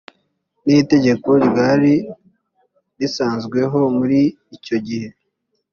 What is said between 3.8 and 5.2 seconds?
muri icyo gihe